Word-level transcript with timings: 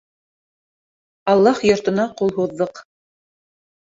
Аллаһ 1.33 1.61
йортона 1.69 2.05
ҡул 2.21 2.33
һуҙҙыҡ! 2.39 2.81